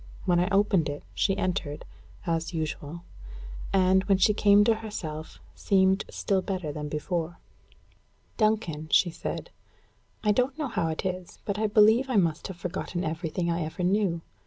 When 0.25 0.39
I 0.39 0.49
opened 0.49 0.89
it, 0.89 1.03
she 1.13 1.37
entered, 1.37 1.85
as 2.25 2.55
usual; 2.55 3.03
and, 3.71 4.03
when 4.05 4.17
she 4.17 4.33
came 4.33 4.63
to 4.63 4.73
herself, 4.81 5.39
seemed 5.53 6.05
still 6.09 6.41
better 6.41 6.71
than 6.71 6.89
before. 6.89 7.37
"Duncan," 8.35 8.89
she 8.89 9.11
said, 9.11 9.51
"I 10.23 10.31
don't 10.31 10.57
know 10.57 10.69
how 10.69 10.87
it 10.87 11.05
is, 11.05 11.37
but 11.45 11.59
I 11.59 11.67
believe 11.67 12.09
I 12.09 12.15
must 12.15 12.47
have 12.47 12.57
forgotten 12.57 13.03
everything 13.03 13.51
I 13.51 13.61
ever 13.61 13.83
knew. 13.83 14.21